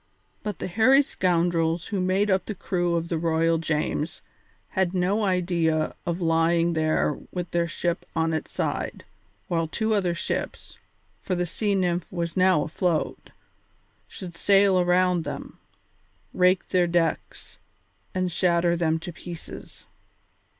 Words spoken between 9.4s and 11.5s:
while two other ships for the